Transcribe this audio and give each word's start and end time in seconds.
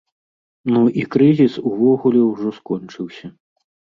Ну, 0.75 0.79
і 1.01 1.03
крызіс, 1.15 1.53
увогуле, 1.73 2.21
ужо 2.31 2.49
скончыўся. 2.59 3.27